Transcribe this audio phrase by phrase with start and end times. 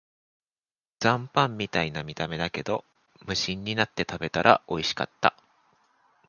[0.99, 2.83] 残飯みたいな見た目だけど、
[3.27, 5.35] 無心になって食べたらおいしかった